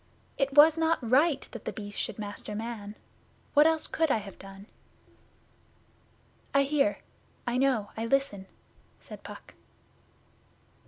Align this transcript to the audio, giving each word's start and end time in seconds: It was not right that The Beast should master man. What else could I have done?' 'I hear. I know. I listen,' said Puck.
It 0.35 0.55
was 0.55 0.79
not 0.79 0.97
right 1.07 1.47
that 1.51 1.65
The 1.65 1.71
Beast 1.71 1.99
should 2.01 2.17
master 2.17 2.55
man. 2.55 2.95
What 3.53 3.67
else 3.67 3.85
could 3.85 4.09
I 4.09 4.17
have 4.17 4.39
done?' 4.39 4.65
'I 6.55 6.63
hear. 6.63 6.97
I 7.45 7.59
know. 7.59 7.91
I 7.95 8.07
listen,' 8.07 8.47
said 8.99 9.21
Puck. 9.21 9.53